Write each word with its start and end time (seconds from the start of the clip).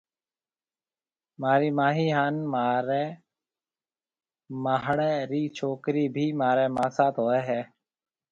مهارِي 1.41 1.69
ماهِي 1.79 2.07
هانَ 2.17 2.35
مهاريَ 2.53 3.05
ماهڙيَ 4.63 5.13
رِي 5.31 5.43
ڇوڪرِي 5.57 6.05
ڀِي 6.15 6.25
مهارِي 6.39 6.65
ماسات 6.77 7.13
هوئيَ 7.21 7.41
هيَ۔ 7.49 7.61